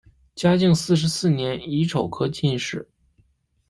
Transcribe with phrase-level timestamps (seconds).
[0.33, 2.89] 嘉靖四十四年乙丑科进士。